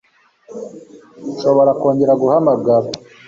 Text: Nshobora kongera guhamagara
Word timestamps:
Nshobora 1.31 1.71
kongera 1.79 2.13
guhamagara 2.21 2.87